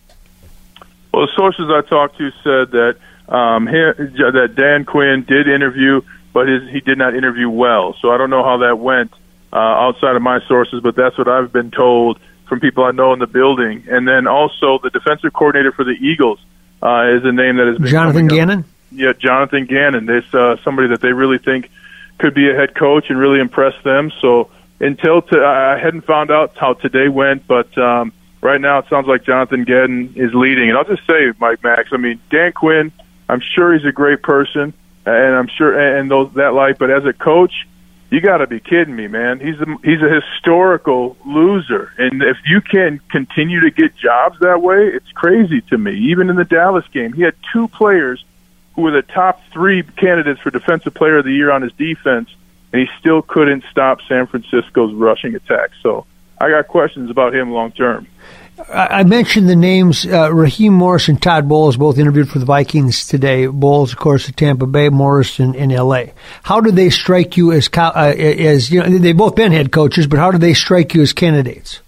[1.13, 2.97] Well, the sources I talked to said that
[3.29, 6.01] um, he, that Dan Quinn did interview,
[6.33, 7.95] but his, he did not interview well.
[8.01, 9.13] So I don't know how that went
[9.55, 13.13] uh, outside of my sources, but that's what I've been told from people I know
[13.13, 13.85] in the building.
[13.89, 16.41] And then also the defensive coordinator for the Eagles
[16.83, 18.65] uh, is a name that has been Jonathan Gannon.
[18.91, 20.07] Yeah, Jonathan Gannon.
[20.07, 21.71] This uh, somebody that they really think
[22.19, 24.13] could be a head coach and really impress them.
[24.21, 28.87] So until t- I hadn't found out how today went, but um, right now it
[28.91, 30.69] sounds like Jonathan Gannon is leading.
[30.69, 32.93] And I'll just say, Mike Max, I mean Dan Quinn.
[33.29, 34.75] I'm sure he's a great person,
[35.07, 36.79] and I'm sure and those that light.
[36.79, 37.67] But as a coach,
[38.11, 39.41] you got to be kidding me, man.
[39.41, 44.63] He's a, he's a historical loser, and if you can continue to get jobs that
[44.63, 45.95] way, it's crazy to me.
[46.11, 48.25] Even in the Dallas game, he had two players
[48.75, 52.29] who were the top three candidates for Defensive Player of the Year on his defense,
[52.73, 55.71] and he still couldn't stop San Francisco's rushing attack.
[55.83, 56.07] So
[56.41, 58.07] I got questions about him long term.
[58.57, 63.07] I mentioned the names uh, Raheem Morris and Todd Bowles, both interviewed for the Vikings
[63.07, 63.47] today.
[63.47, 66.13] Bowles, of course, at Tampa Bay, Morris in, in L.A.
[66.45, 68.99] How do they strike you as uh, as you know?
[68.99, 71.81] They've both been head coaches, but how do they strike you as candidates?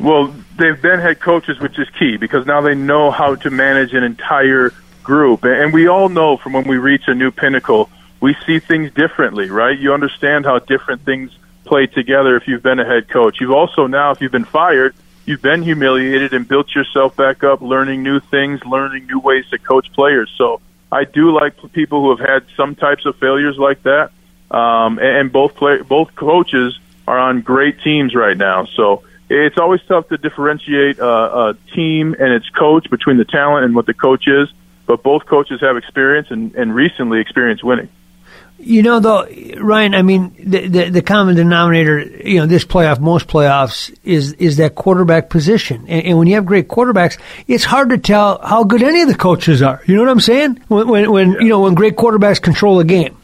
[0.00, 3.92] Well, they've been head coaches, which is key because now they know how to manage
[3.94, 4.72] an entire
[5.04, 8.92] group, and we all know from when we reach a new pinnacle, we see things
[8.92, 9.78] differently, right?
[9.78, 11.30] You understand how different things
[11.64, 13.40] play together if you've been a head coach.
[13.40, 14.94] You've also now, if you've been fired
[15.28, 19.58] you've been humiliated and built yourself back up, learning new things, learning new ways to
[19.58, 20.32] coach players.
[20.38, 20.60] So
[20.90, 24.10] I do like people who have had some types of failures like that.
[24.50, 28.64] Um, and both play, both coaches are on great teams right now.
[28.64, 31.06] So it's always tough to differentiate a,
[31.50, 34.48] a team and its coach between the talent and what the coach is.
[34.86, 37.90] But both coaches have experience and, and recently experienced winning.
[38.60, 39.24] You know, though,
[39.60, 39.94] Ryan.
[39.94, 44.56] I mean, the, the, the common denominator, you know, this playoff, most playoffs, is is
[44.56, 45.86] that quarterback position.
[45.88, 49.08] And, and, when you have great quarterbacks, it's hard to tell how good any of
[49.08, 49.80] the coaches are.
[49.86, 50.60] You know what I'm saying?
[50.66, 53.16] When when, when you know when great quarterbacks control a game.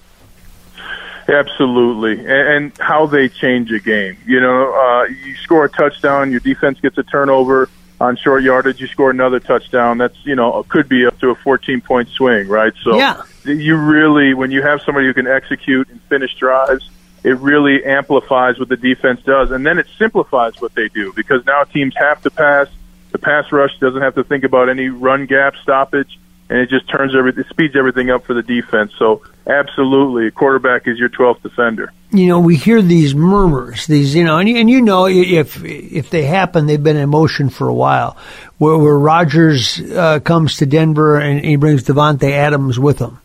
[1.29, 4.17] Absolutely, and, and how they change a game.
[4.27, 7.69] You know, uh, you score a touchdown, your defense gets a turnover
[8.01, 9.99] on short yardage, you score another touchdown.
[9.99, 12.73] That's you know could be up to a 14 point swing, right?
[12.85, 13.23] So yeah.
[13.45, 16.89] You really, when you have somebody who can execute and finish drives,
[17.23, 21.45] it really amplifies what the defense does, and then it simplifies what they do because
[21.47, 22.69] now teams have to pass.
[23.13, 26.89] The pass rush doesn't have to think about any run gap stoppage and it just
[26.89, 28.93] turns everything, speeds everything up for the defense.
[28.99, 31.93] So absolutely, quarterback is your 12th defender.
[32.13, 35.65] You know, we hear these murmurs, these you know, and you, and you know if
[35.65, 38.17] if they happen, they've been in motion for a while.
[38.59, 43.19] Where, where Rodgers uh, comes to Denver and he brings Davante Adams with him.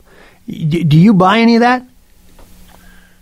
[0.50, 1.86] Do you buy any of that?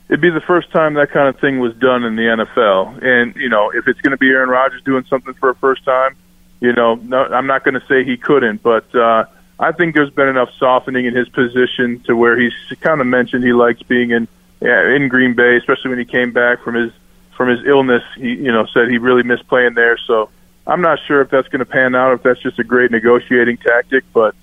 [0.09, 3.35] It'd be the first time that kind of thing was done in the NFL, and
[3.35, 6.15] you know, if it's going to be Aaron Rodgers doing something for a first time,
[6.61, 8.93] you know, no, I'm not going to say he couldn't, but.
[8.95, 9.25] uh
[9.59, 13.43] I think there's been enough softening in his position to where he's kind of mentioned
[13.43, 14.27] he likes being in
[14.61, 16.91] yeah, in Green Bay, especially when he came back from his
[17.35, 18.03] from his illness.
[18.15, 19.97] He you know said he really missed playing there.
[19.97, 20.29] So
[20.65, 23.57] I'm not sure if that's going to pan out, if that's just a great negotiating
[23.57, 24.35] tactic, but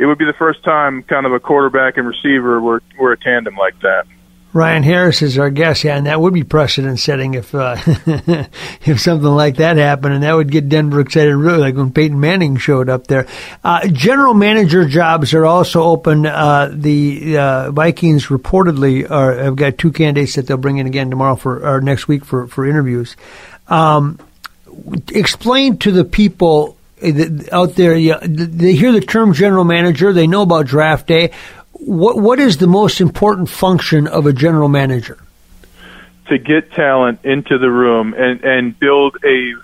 [0.00, 3.18] it would be the first time kind of a quarterback and receiver were were a
[3.18, 4.06] tandem like that.
[4.52, 7.76] Ryan Harris is our guest, yeah, and that would be precedent setting if uh,
[8.84, 12.18] if something like that happened, and that would get Denver excited, really, like when Peyton
[12.18, 13.28] Manning showed up there.
[13.62, 16.26] Uh, general manager jobs are also open.
[16.26, 21.10] Uh, the uh, Vikings reportedly are, have got two candidates that they'll bring in again
[21.10, 23.16] tomorrow for or next week for for interviews.
[23.68, 24.18] Um,
[25.12, 26.76] explain to the people
[27.52, 31.32] out there, they hear the term general manager, they know about draft day
[31.80, 35.18] what what is the most important function of a general manager?
[36.28, 39.54] To get talent into the room and and build a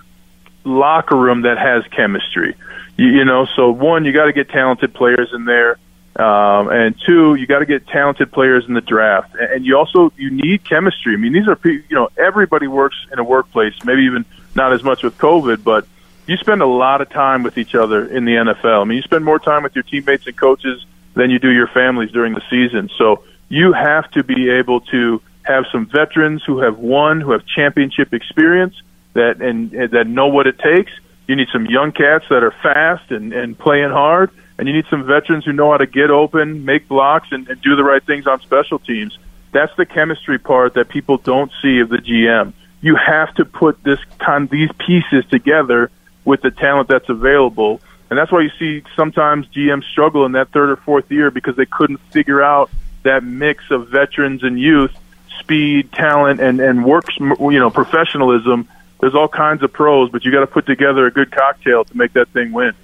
[0.65, 2.57] locker room that has chemistry.
[2.97, 5.79] You, you know, so one, you got to get talented players in there,
[6.17, 10.13] um, and two, you got to get talented players in the draft, and you also
[10.17, 11.13] you need chemistry.
[11.13, 14.83] I mean, these are you know everybody works in a workplace, maybe even not as
[14.83, 15.87] much with COVID, but
[16.27, 18.83] you spend a lot of time with each other in the NFL.
[18.83, 20.85] I mean, you spend more time with your teammates and coaches
[21.15, 22.91] than you do your families during the season.
[22.99, 27.47] So you have to be able to have some veterans who have won, who have
[27.47, 28.75] championship experience
[29.15, 30.93] that and, and that know what it takes.
[31.27, 34.87] You need some young cats that are fast and, and playing hard, and you need
[34.91, 38.05] some veterans who know how to get open, make blocks, and, and do the right
[38.05, 39.19] things on special teams.
[39.53, 42.53] That's the chemistry part that people don't see of the GM.
[42.81, 45.91] You have to put this kind these pieces together
[46.27, 50.51] with the talent that's available, and that's why you see sometimes GMs struggle in that
[50.51, 52.71] third or fourth year because they couldn't figure out
[53.05, 54.95] that mix of veterans and youth,
[55.39, 58.69] speed, talent, and and works you know professionalism.
[59.01, 61.97] There's all kinds of pros, but you got to put together a good cocktail to
[61.97, 62.75] make that thing win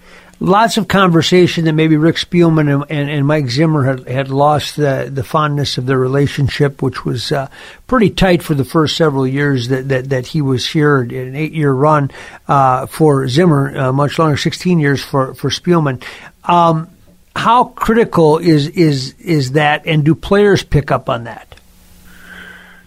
[0.43, 4.77] lots of conversation that maybe Rick Spielman and, and, and Mike Zimmer had, had lost
[4.77, 7.49] the, the fondness of their relationship, which was uh,
[7.87, 11.53] pretty tight for the first several years that, that, that he was here, an eight
[11.53, 12.11] year run
[12.49, 16.03] uh, for Zimmer, uh, much longer, 16 years for, for Spielman.
[16.45, 16.91] Um,
[17.37, 21.49] how critical is, is, is that, and do players pick up on that?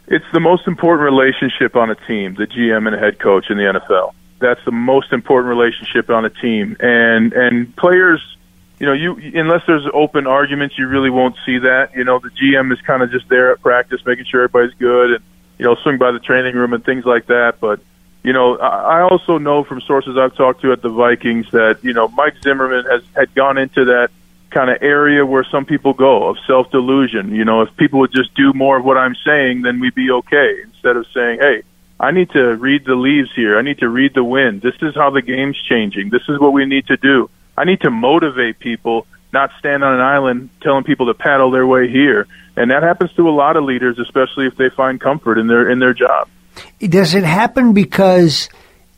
[0.08, 3.58] It's the most important relationship on a team, the GM and the head coach in
[3.58, 4.14] the NFL
[4.46, 6.78] that's the most important relationship on a team.
[6.80, 8.22] And and players,
[8.80, 11.96] you know, you unless there's open arguments, you really won't see that.
[11.96, 15.14] You know, the GM is kind of just there at practice, making sure everybody's good,
[15.14, 15.24] and
[15.58, 17.60] you know, swing by the training room and things like that.
[17.60, 17.80] But
[18.24, 21.94] you know, I also know from sources I've talked to at the Vikings that you
[21.94, 24.12] know Mike Zimmerman has had gone into that
[24.52, 27.34] kind of area where some people go of self delusion.
[27.34, 30.12] You know, if people would just do more of what I'm saying, then we'd be
[30.12, 30.62] okay.
[30.64, 31.64] Instead of saying, hey
[32.00, 33.58] I need to read the leaves here.
[33.58, 34.62] I need to read the wind.
[34.62, 36.10] This is how the game's changing.
[36.10, 37.30] This is what we need to do.
[37.58, 41.66] I need to motivate people, not stand on an island telling people to paddle their
[41.66, 42.28] way here.
[42.58, 45.70] And that happens to a lot of leaders, especially if they find comfort in their
[45.70, 46.28] in their job.
[46.80, 48.50] Does it happen because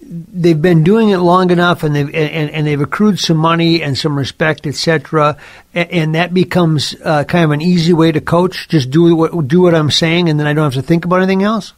[0.01, 3.97] they've been doing it long enough and they've and, and they've accrued some money and
[3.97, 5.37] some respect, etc.,
[5.73, 8.67] and, and that becomes uh, kind of an easy way to coach?
[8.69, 11.17] Just do what do what I'm saying, and then I don't have to think about
[11.17, 11.73] anything else.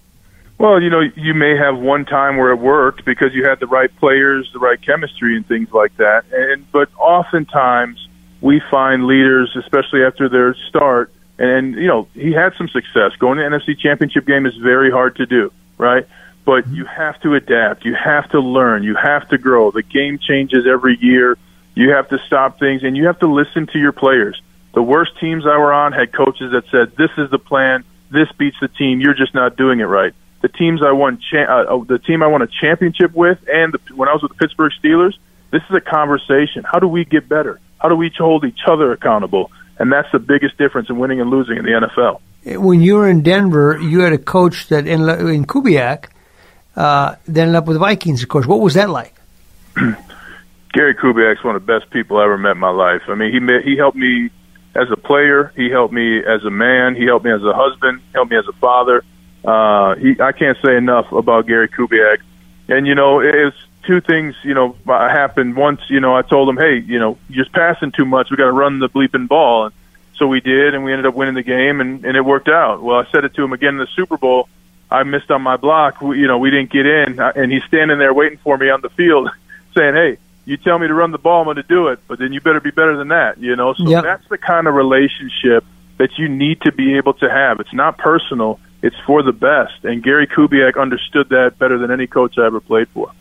[0.60, 3.68] Well, you know, you may have one time where it worked because you had the
[3.68, 6.26] right players, the right chemistry, and things like that.
[6.34, 8.06] And but oftentimes
[8.42, 13.16] we find leaders, especially after their start, and you know, he had some success.
[13.20, 16.06] Going to NFC Championship game is very hard to do, right?
[16.44, 16.76] But mm-hmm.
[16.76, 17.86] you have to adapt.
[17.86, 18.84] You have to learn.
[18.84, 19.72] You have to grow.
[19.72, 21.38] The game changes every year.
[21.74, 24.42] You have to stop things, and you have to listen to your players.
[24.74, 27.86] The worst teams I were on had coaches that said, "This is the plan.
[28.12, 29.00] This beats the team.
[29.00, 32.24] You're just not doing it right." The teams I won, cha- uh, uh, the team
[32.24, 35.14] I won a championship with, and the, when I was with the Pittsburgh Steelers,
[35.52, 36.64] this is a conversation.
[36.64, 37.60] How do we get better?
[37.80, 39.52] How do we hold each other accountable?
[39.78, 42.20] And that's the biggest difference in winning and losing in the NFL.
[42.62, 46.06] When you were in Denver, you had a coach that in, in Kubiak
[46.76, 48.46] uh, that ended up with the Vikings, of course.
[48.46, 49.16] What was that like?
[49.76, 53.02] Gary Kubiak's one of the best people I ever met in my life.
[53.08, 54.30] I mean, he met, he helped me
[54.76, 55.52] as a player.
[55.56, 56.96] He helped me as a man.
[56.96, 58.02] He helped me as a husband.
[58.14, 59.04] Helped me as a father.
[59.44, 62.20] Uh, he, I can't say enough about Gary Kubiak.
[62.68, 65.56] And, you know, it's two things, you know, happened.
[65.56, 68.30] Once, you know, I told him, hey, you know, you're just passing too much.
[68.30, 69.66] We got to run the bleeping ball.
[69.66, 69.76] And
[70.16, 72.84] so we did, and we ended up winning the game, and, and it worked out.
[72.84, 74.50] Well, I said it to him again in the Super Bowl.
[74.92, 76.02] I missed on my block.
[76.02, 78.82] We, you know, we didn't get in, and he's standing there waiting for me on
[78.82, 79.30] the field,
[79.78, 82.20] saying, "Hey, you tell me to run the ball, I'm going to do it, but
[82.20, 84.04] then you better be better than that." You know, so yep.
[84.04, 85.64] that's the kind of relationship
[85.98, 87.60] that you need to be able to have.
[87.60, 89.84] It's not personal it's for the best.
[89.84, 93.12] And Gary Kubiak understood that better than any coach I ever played for.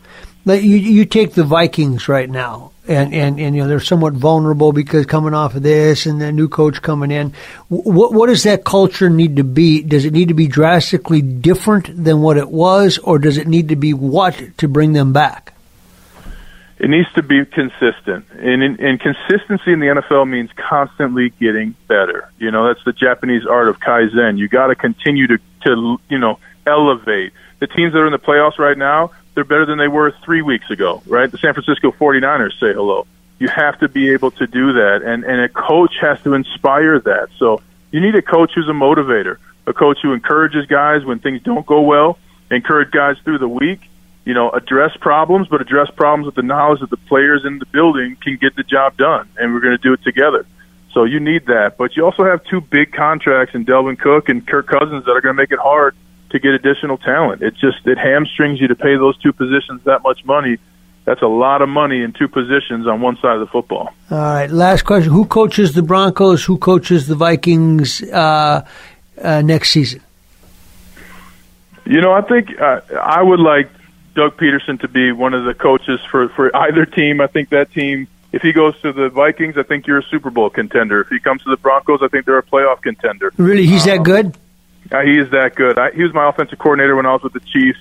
[0.45, 4.71] You, you take the Vikings right now, and, and, and you know they're somewhat vulnerable
[4.71, 7.33] because coming off of this and the new coach coming in.
[7.67, 9.83] What what does that culture need to be?
[9.83, 13.69] Does it need to be drastically different than what it was, or does it need
[13.69, 15.53] to be what to bring them back?
[16.79, 22.31] It needs to be consistent, and, and consistency in the NFL means constantly getting better.
[22.37, 24.37] You know, that's the Japanese art of kaizen.
[24.37, 27.33] You got to continue to to you know elevate.
[27.59, 30.41] The teams that are in the playoffs right now, they're better than they were three
[30.41, 31.03] weeks ago.
[31.05, 31.29] Right?
[31.29, 33.05] The San Francisco 49ers say hello.
[33.39, 36.97] You have to be able to do that, and and a coach has to inspire
[37.01, 37.27] that.
[37.37, 37.61] So
[37.91, 39.35] you need a coach who's a motivator,
[39.67, 42.17] a coach who encourages guys when things don't go well,
[42.49, 43.81] encourage guys through the week
[44.25, 47.65] you know, address problems, but address problems with the knowledge that the players in the
[47.65, 50.45] building can get the job done, and we're going to do it together.
[50.93, 54.45] So you need that, but you also have two big contracts in Dalvin Cook and
[54.45, 55.95] Kirk Cousins that are going to make it hard
[56.31, 57.41] to get additional talent.
[57.41, 60.57] It just it hamstrings you to pay those two positions that much money.
[61.05, 63.93] That's a lot of money in two positions on one side of the football.
[64.11, 66.43] All right, last question: Who coaches the Broncos?
[66.45, 68.65] Who coaches the Vikings uh,
[69.21, 70.01] uh, next season?
[71.85, 73.69] You know, I think uh, I would like
[74.19, 77.21] Doug Pederson to be one of the coaches for for either team.
[77.21, 78.07] I think that team.
[78.31, 81.01] If he goes to the Vikings, I think you're a Super Bowl contender.
[81.01, 83.31] If he comes to the Broncos, I think they're a playoff contender.
[83.37, 84.37] Really, he's um, that good.
[84.91, 85.79] Uh, he is that good.
[85.79, 87.79] I, he was my offensive coordinator when I was with the Chiefs.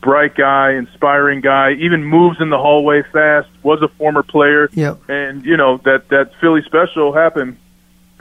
[0.00, 4.70] bright guy, inspiring guy, even moves in the hallway fast, was a former player.
[4.72, 5.10] Yep.
[5.10, 7.58] And, you know, that, that Philly special happened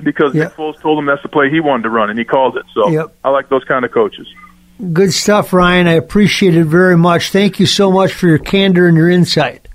[0.03, 0.49] because Yep.
[0.49, 2.65] Nick Foles told him that's the play he wanted to run, and he called it.
[2.73, 3.15] So Yep.
[3.23, 4.27] I like those kind of coaches.
[4.93, 5.87] Good stuff, Ryan.
[5.87, 7.31] I appreciate it very much.
[7.31, 9.67] Thank you so much for your candor and your insight.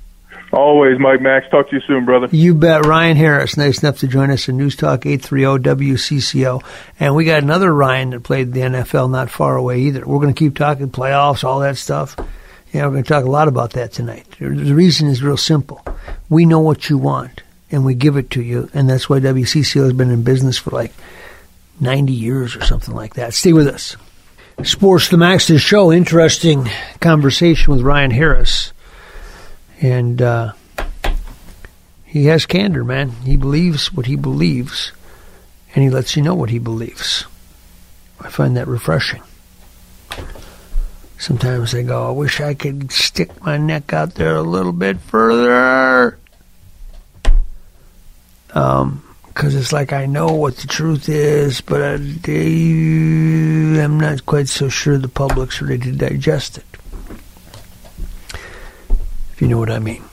[0.51, 1.47] Always, Mike Max.
[1.51, 2.29] Talk to you soon, brother.
[2.31, 2.87] You bet.
[2.87, 6.63] Ryan Harris, nice enough to join us in News Talk 830 WCCO.
[7.01, 10.07] And we got another Ryan that played the NFL not far away either.
[10.07, 12.17] We're going to keep talking playoffs, all that stuff.
[12.73, 14.27] Yeah, we're going to talk a lot about that tonight.
[14.39, 15.85] The reason is real simple.
[16.29, 18.71] We know what you want, and we give it to you.
[18.73, 20.93] And that's why WCCO has been in business for like
[21.81, 23.35] 90 years or something like that.
[23.35, 23.97] Stay with us.
[24.63, 25.93] Sports the Max, the show.
[25.93, 28.73] Interesting conversation with Ryan Harris.
[29.81, 30.53] And, uh,
[32.15, 33.11] he has candor, man.
[33.11, 34.93] He believes what he believes,
[35.75, 37.25] and he lets you know what he believes.
[38.21, 39.23] I find that refreshing.
[41.19, 45.01] Sometimes I go, I wish I could stick my neck out there a little bit
[45.01, 46.19] further.
[48.53, 49.04] Um,
[49.35, 54.69] because it's like I know what the truth is, but I, I'm not quite so
[54.69, 56.65] sure the public's ready to digest it.
[59.33, 60.05] If you know what I mean.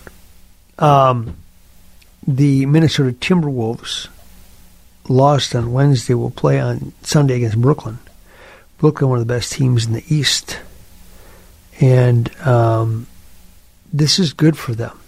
[0.79, 1.37] Um,
[2.25, 4.07] the Minnesota Timberwolves
[5.07, 6.15] lost on Wednesday.
[6.15, 7.99] Will play on Sunday against Brooklyn.
[8.79, 10.59] Brooklyn, one of the best teams in the East,
[11.79, 13.05] and um,
[13.93, 14.99] this is good for them.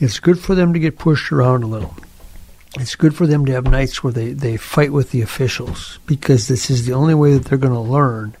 [0.00, 1.94] It's good for them to get pushed around a little.
[2.78, 6.48] It's good for them to have nights where they, they fight with the officials because
[6.48, 8.34] this is the only way that they're going to learn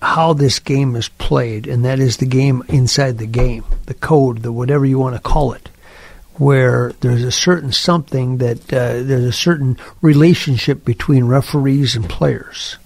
[0.00, 4.42] how this game is played, and that is the game inside the game, the code,
[4.42, 5.68] the whatever you want to call it
[6.38, 12.76] where there's a certain something that uh, there's a certain relationship between referees and players.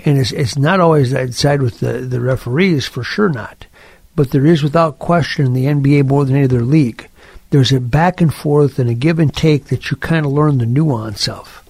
[0.00, 3.66] And it's, it's not always I'd side with the, the referees, for sure not.
[4.14, 7.08] But there is, without question, in the NBA more than any other league,
[7.54, 10.58] there's a back and forth and a give and take that you kind of learn
[10.58, 11.62] the nuance of.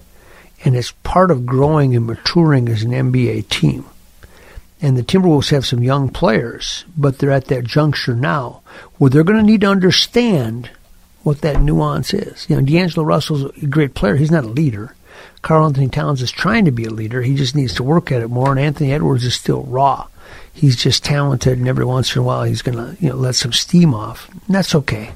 [0.65, 3.85] And it's part of growing and maturing as an NBA team.
[4.81, 8.63] And the Timberwolves have some young players, but they're at that juncture now
[8.97, 10.71] where they're going to need to understand
[11.23, 12.49] what that nuance is.
[12.49, 14.17] You know, D'Angelo Russell's a great player.
[14.17, 14.97] He's not a leader.
[15.43, 17.21] Karl Anthony Towns is trying to be a leader.
[17.21, 18.53] He just needs to work at it more.
[18.53, 20.07] And Anthony Edwards is still raw.
[20.51, 23.35] He's just talented, and every once in a while he's going to you know let
[23.35, 24.31] some steam off.
[24.31, 25.11] And that's okay.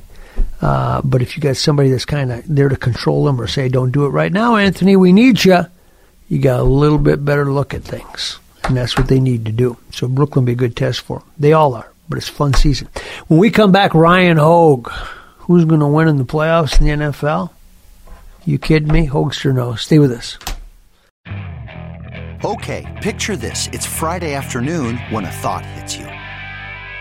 [0.61, 3.69] Uh, but if you got somebody that's kind of there to control them or say,
[3.69, 4.97] "Don't do it right now, Anthony.
[4.97, 5.67] We need you,"
[6.29, 9.53] you got a little bit better look at things, and that's what they need to
[9.53, 9.77] do.
[9.91, 11.29] So Brooklyn be a good test for them.
[11.39, 12.89] They all are, but it's fun season.
[13.29, 14.91] When we come back, Ryan Hoag
[15.49, 17.51] who's going to win in the playoffs in the NFL?
[18.45, 19.07] You kidding me?
[19.07, 19.81] Hoaxer knows.
[19.83, 20.39] Stay with us.
[22.45, 23.69] Okay, picture this.
[23.73, 26.07] It's Friday afternoon when a thought hits you.